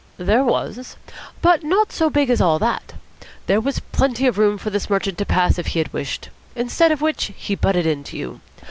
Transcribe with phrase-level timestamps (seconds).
[0.17, 0.95] "There was;
[1.43, 2.93] but not so big as all that.
[3.45, 6.29] There was plenty of room for this merchant to pass if he had wished.
[6.55, 8.41] Instead of which he butted into you.